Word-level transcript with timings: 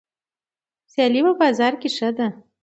سیالي 0.91 1.21
په 1.27 1.33
بازار 1.41 1.73
کې 1.81 1.89
ښه 1.95 2.09
ده. 2.17 2.27